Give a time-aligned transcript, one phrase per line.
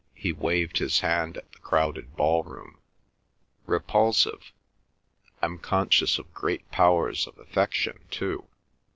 [0.15, 2.79] he waved his hand at the crowded ballroom.
[3.67, 4.51] "Repulsive.
[5.43, 8.47] I'm conscious of great powers of affection too.